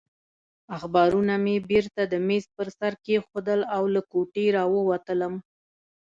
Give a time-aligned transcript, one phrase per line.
[0.77, 5.33] اخبارونه مې بېرته د مېز پر سر کېښودل او له کوټې راووتلم.